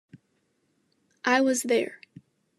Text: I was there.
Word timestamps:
I 1.25 1.41
was 1.41 1.61
there. 1.61 1.99